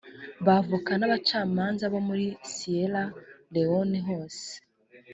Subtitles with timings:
[0.45, 3.03] ba avoka n abacamanza bo muri siyera
[3.53, 4.47] lewone hose